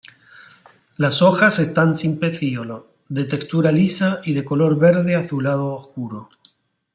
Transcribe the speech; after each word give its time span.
Las 0.97 1.21
hojas 1.21 1.59
están 1.59 1.95
sin 1.95 2.17
pecíolo, 2.17 2.89
de 3.07 3.25
textura 3.25 3.71
lisa 3.71 4.19
y 4.25 4.33
de 4.33 4.43
color 4.43 4.79
verde 4.79 5.15
azulado 5.15 5.75
oscuro. 5.75 6.27